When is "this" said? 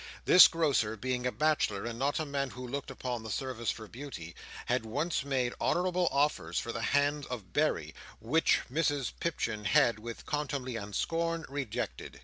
0.25-0.47